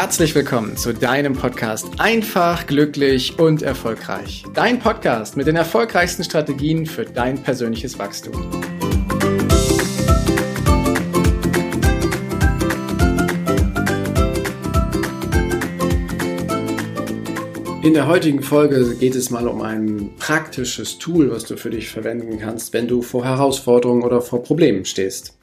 [0.00, 4.44] herzlich willkommen zu deinem Podcast Einfach, glücklich und erfolgreich.
[4.54, 8.32] Dein Podcast mit den erfolgreichsten Strategien für dein persönliches Wachstum.
[17.82, 21.90] In der heutigen Folge geht es mal um ein praktisches Tool, was du für dich
[21.90, 25.36] verwenden kannst, wenn du vor Herausforderungen oder vor Problemen stehst.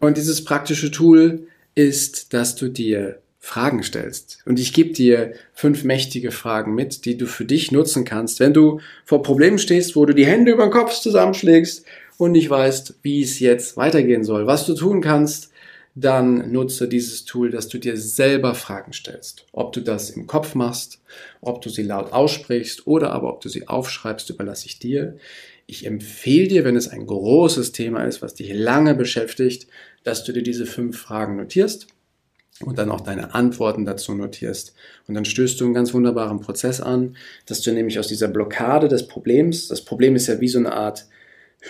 [0.00, 4.38] Und dieses praktische Tool ist, dass du dir Fragen stellst.
[4.46, 8.54] Und ich gebe dir fünf mächtige Fragen mit, die du für dich nutzen kannst, wenn
[8.54, 11.84] du vor Problemen stehst, wo du die Hände über den Kopf zusammenschlägst
[12.16, 14.46] und nicht weißt, wie es jetzt weitergehen soll.
[14.46, 15.50] Was du tun kannst,
[15.94, 19.44] dann nutze dieses Tool, dass du dir selber Fragen stellst.
[19.52, 21.02] Ob du das im Kopf machst,
[21.42, 25.18] ob du sie laut aussprichst oder aber ob du sie aufschreibst, überlasse ich dir.
[25.66, 29.66] Ich empfehle dir, wenn es ein großes Thema ist, was dich lange beschäftigt,
[30.02, 31.88] dass du dir diese fünf Fragen notierst
[32.60, 34.74] und dann auch deine Antworten dazu notierst.
[35.08, 38.88] Und dann stößt du einen ganz wunderbaren Prozess an, dass du nämlich aus dieser Blockade
[38.88, 41.06] des Problems, das Problem ist ja wie so eine Art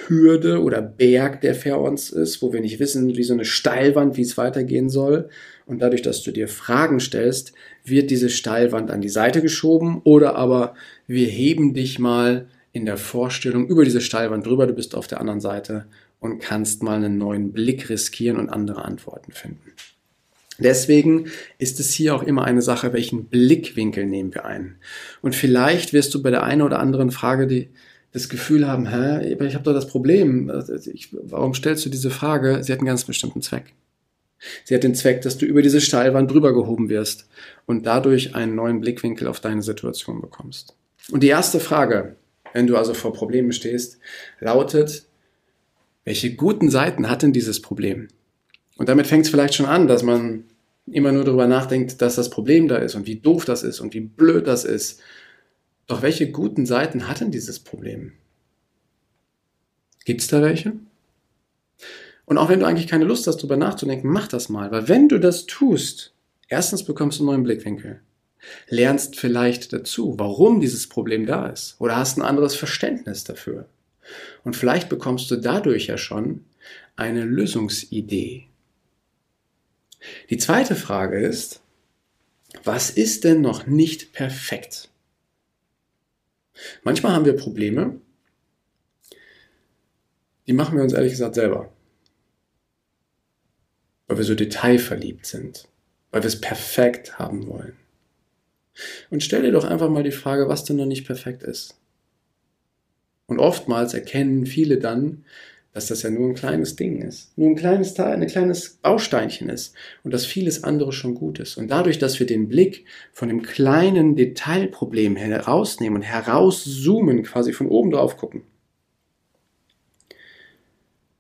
[0.09, 4.17] Hürde oder Berg, der vor uns ist, wo wir nicht wissen, wie so eine Steilwand,
[4.17, 5.29] wie es weitergehen soll.
[5.67, 7.53] Und dadurch, dass du dir Fragen stellst,
[7.85, 10.75] wird diese Steilwand an die Seite geschoben oder aber
[11.07, 15.21] wir heben dich mal in der Vorstellung über diese Steilwand drüber, du bist auf der
[15.21, 15.87] anderen Seite
[16.19, 19.73] und kannst mal einen neuen Blick riskieren und andere Antworten finden.
[20.59, 21.27] Deswegen
[21.59, 24.77] ist es hier auch immer eine Sache, welchen Blickwinkel nehmen wir ein.
[25.21, 27.71] Und vielleicht wirst du bei der einen oder anderen Frage die,
[28.13, 30.51] das Gefühl haben, hä, ich habe doch das Problem.
[30.93, 32.63] Ich, warum stellst du diese Frage?
[32.63, 33.75] Sie hat einen ganz bestimmten Zweck.
[34.65, 37.27] Sie hat den Zweck, dass du über diese Steilwand drüber gehoben wirst
[37.67, 40.77] und dadurch einen neuen Blickwinkel auf deine Situation bekommst.
[41.11, 42.17] Und die erste Frage,
[42.53, 43.99] wenn du also vor Problemen stehst,
[44.39, 45.07] lautet,
[46.05, 48.09] welche guten Seiten hat denn dieses Problem?
[48.77, 50.45] Und damit fängt es vielleicht schon an, dass man
[50.87, 53.95] immer nur darüber nachdenkt, dass das Problem da ist und wie doof das ist und
[53.95, 55.01] wie blöd das ist.
[55.87, 58.13] Doch welche guten Seiten hat denn dieses Problem?
[60.05, 60.75] Gibt es da welche?
[62.27, 64.71] Und auch wenn du eigentlich keine Lust hast, darüber nachzudenken, mach das mal.
[64.71, 66.15] Weil wenn du das tust,
[66.49, 68.01] erstens bekommst du einen neuen Blickwinkel.
[68.69, 71.77] Lernst vielleicht dazu, warum dieses Problem da ist.
[71.79, 73.69] Oder hast ein anderes Verständnis dafür.
[74.43, 76.45] Und vielleicht bekommst du dadurch ja schon
[76.97, 78.49] eine Lösungsidee.
[80.31, 81.61] Die zweite Frage ist,
[82.63, 84.91] was ist denn noch nicht perfekt?
[86.83, 88.01] Manchmal haben wir Probleme,
[90.47, 91.73] die machen wir uns ehrlich gesagt selber.
[94.07, 95.69] Weil wir so detailverliebt sind,
[96.11, 97.77] weil wir es perfekt haben wollen.
[99.11, 101.79] Und stell dir doch einfach mal die Frage, was denn noch nicht perfekt ist.
[103.27, 105.25] Und oftmals erkennen viele dann,
[105.75, 109.49] dass das ja nur ein kleines Ding ist, nur ein kleines Teil, ein kleines Bausteinchen
[109.49, 109.75] ist
[110.05, 111.57] und dass vieles andere schon gut ist.
[111.57, 117.67] Und dadurch, dass wir den Blick von dem kleinen Detailproblem herausnehmen und herauszoomen, quasi von
[117.67, 118.43] oben drauf gucken,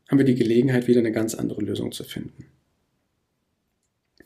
[0.08, 2.46] haben wir die Gelegenheit, wieder eine ganz andere Lösung zu finden.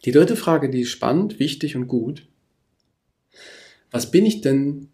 [0.04, 2.28] Die dritte Frage, die ist spannend, wichtig und gut.
[3.90, 4.90] Was bin ich denn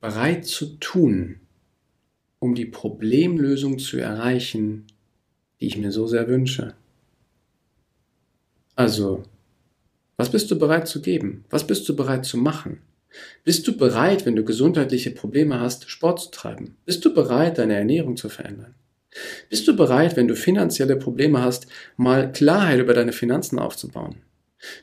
[0.00, 1.40] bereit zu tun,
[2.40, 4.86] um die Problemlösung zu erreichen,
[5.60, 6.74] die ich mir so sehr wünsche.
[8.74, 9.22] Also,
[10.16, 11.44] was bist du bereit zu geben?
[11.50, 12.80] Was bist du bereit zu machen?
[13.44, 16.76] Bist du bereit, wenn du gesundheitliche Probleme hast, Sport zu treiben?
[16.86, 18.74] Bist du bereit, deine Ernährung zu verändern?
[19.48, 24.16] Bist du bereit, wenn du finanzielle Probleme hast, mal Klarheit über deine Finanzen aufzubauen?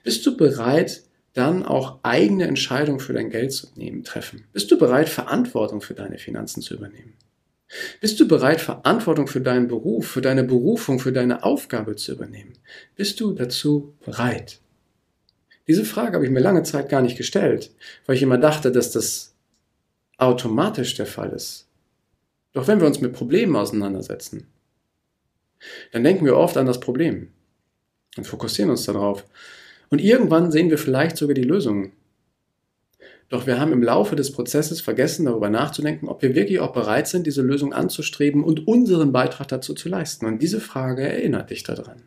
[0.04, 1.04] Bist du bereit,
[1.34, 4.44] dann auch eigene Entscheidungen für dein Geld zu nehmen, treffen?
[4.54, 7.14] Bist du bereit, Verantwortung für deine Finanzen zu übernehmen?
[8.00, 12.54] Bist du bereit, Verantwortung für deinen Beruf, für deine Berufung, für deine Aufgabe zu übernehmen?
[12.96, 14.60] Bist du dazu bereit?
[15.68, 17.72] Diese Frage habe ich mir lange Zeit gar nicht gestellt,
[18.06, 19.36] weil ich immer dachte, dass das
[20.18, 21.68] automatisch der Fall ist.
[22.54, 24.48] Doch wenn wir uns mit Problemen auseinandersetzen,
[25.92, 27.32] dann denken wir oft an das Problem
[28.16, 29.26] und fokussieren uns darauf.
[29.90, 31.92] Und irgendwann sehen wir vielleicht sogar die Lösung.
[33.30, 37.08] Doch wir haben im Laufe des Prozesses vergessen, darüber nachzudenken, ob wir wirklich auch bereit
[37.08, 40.26] sind, diese Lösung anzustreben und unseren Beitrag dazu zu leisten.
[40.26, 42.04] Und diese Frage erinnert dich daran.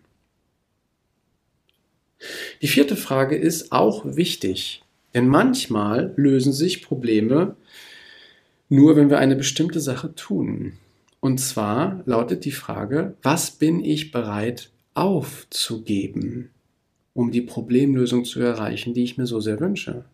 [2.63, 4.83] Die vierte Frage ist auch wichtig,
[5.15, 7.57] denn manchmal lösen sich Probleme
[8.69, 10.75] nur, wenn wir eine bestimmte Sache tun.
[11.21, 16.51] Und zwar lautet die Frage, was bin ich bereit aufzugeben,
[17.13, 20.05] um die Problemlösung zu erreichen, die ich mir so sehr wünsche?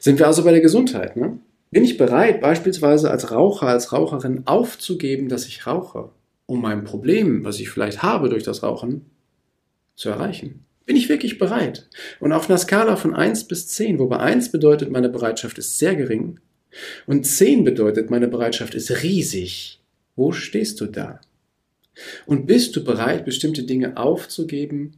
[0.00, 1.16] Sind wir also bei der Gesundheit?
[1.16, 1.38] Ne?
[1.70, 6.10] Bin ich bereit, beispielsweise als Raucher, als Raucherin aufzugeben, dass ich rauche,
[6.46, 9.06] um mein Problem, was ich vielleicht habe durch das Rauchen,
[9.94, 10.64] zu erreichen?
[10.86, 11.88] Bin ich wirklich bereit?
[12.18, 15.94] Und auf einer Skala von 1 bis 10, wobei 1 bedeutet, meine Bereitschaft ist sehr
[15.94, 16.40] gering
[17.06, 19.80] und 10 bedeutet, meine Bereitschaft ist riesig.
[20.16, 21.20] Wo stehst du da?
[22.26, 24.96] Und bist du bereit, bestimmte Dinge aufzugeben,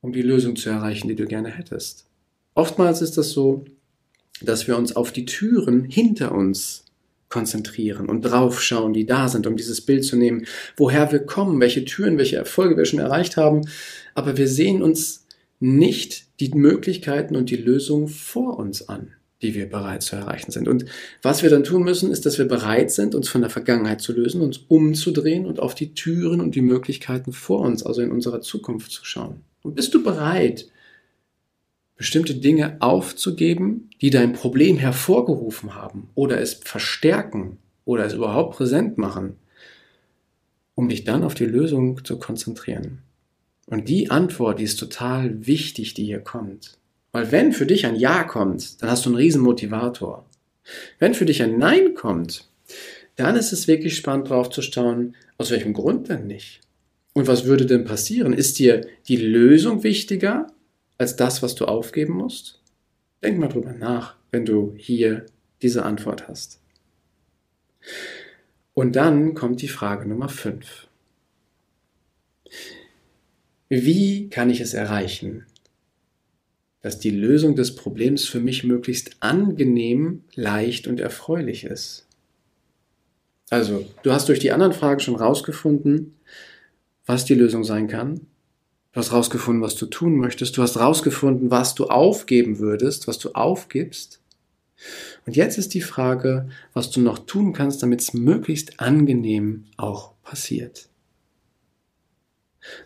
[0.00, 2.06] um die Lösung zu erreichen, die du gerne hättest?
[2.54, 3.64] Oftmals ist das so,
[4.40, 6.84] dass wir uns auf die Türen hinter uns
[7.28, 10.46] konzentrieren und draufschauen, die da sind, um dieses Bild zu nehmen,
[10.76, 13.62] woher wir kommen, welche Türen, welche Erfolge wir schon erreicht haben.
[14.14, 15.26] Aber wir sehen uns
[15.58, 20.68] nicht die Möglichkeiten und die Lösungen vor uns an, die wir bereit zu erreichen sind.
[20.68, 20.84] Und
[21.22, 24.12] was wir dann tun müssen, ist, dass wir bereit sind, uns von der Vergangenheit zu
[24.12, 28.42] lösen, uns umzudrehen und auf die Türen und die Möglichkeiten vor uns, also in unserer
[28.42, 29.40] Zukunft zu schauen.
[29.62, 30.68] Und bist du bereit,
[31.96, 38.98] bestimmte Dinge aufzugeben, die dein Problem hervorgerufen haben oder es verstärken oder es überhaupt präsent
[38.98, 39.36] machen,
[40.74, 43.02] um dich dann auf die Lösung zu konzentrieren.
[43.66, 46.76] Und die Antwort, die ist total wichtig, die hier kommt.
[47.12, 50.26] Weil wenn für dich ein Ja kommt, dann hast du einen riesen Motivator.
[50.98, 52.48] Wenn für dich ein Nein kommt,
[53.16, 56.60] dann ist es wirklich spannend drauf zu schauen, aus welchem Grund denn nicht?
[57.12, 58.32] Und was würde denn passieren?
[58.32, 60.48] Ist dir die Lösung wichtiger
[60.98, 62.60] als das, was du aufgeben musst?
[63.22, 65.26] Denk mal drüber nach, wenn du hier
[65.62, 66.60] diese Antwort hast.
[68.74, 70.88] Und dann kommt die Frage Nummer 5.
[73.68, 75.46] Wie kann ich es erreichen,
[76.82, 82.06] dass die Lösung des Problems für mich möglichst angenehm, leicht und erfreulich ist?
[83.50, 86.14] Also, du hast durch die anderen Fragen schon rausgefunden,
[87.06, 88.26] was die Lösung sein kann.
[88.94, 90.56] Du hast rausgefunden, was du tun möchtest.
[90.56, 94.20] Du hast rausgefunden, was du aufgeben würdest, was du aufgibst.
[95.26, 100.12] Und jetzt ist die Frage, was du noch tun kannst, damit es möglichst angenehm auch
[100.22, 100.88] passiert.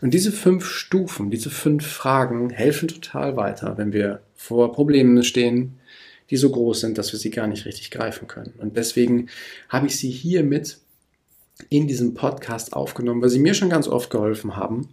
[0.00, 5.78] Und diese fünf Stufen, diese fünf Fragen helfen total weiter, wenn wir vor Problemen stehen,
[6.30, 8.54] die so groß sind, dass wir sie gar nicht richtig greifen können.
[8.56, 9.28] Und deswegen
[9.68, 10.78] habe ich sie hier mit
[11.68, 14.88] in diesem Podcast aufgenommen, weil sie mir schon ganz oft geholfen haben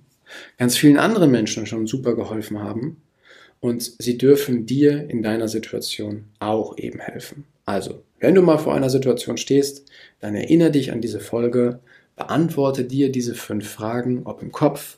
[0.57, 3.01] ganz vielen anderen Menschen schon super geholfen haben
[3.59, 7.45] und sie dürfen dir in deiner Situation auch eben helfen.
[7.65, 9.89] Also, wenn du mal vor einer Situation stehst,
[10.19, 11.79] dann erinnere dich an diese Folge,
[12.15, 14.97] beantworte dir diese fünf Fragen, ob im Kopf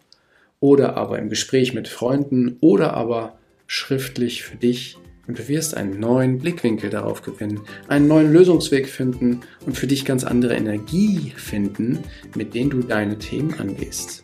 [0.60, 3.38] oder aber im Gespräch mit Freunden oder aber
[3.68, 4.98] schriftlich für dich
[5.28, 10.06] und du wirst einen neuen Blickwinkel darauf gewinnen, einen neuen Lösungsweg finden und für dich
[10.06, 12.00] ganz andere Energie finden,
[12.36, 14.24] mit denen du deine Themen angehst.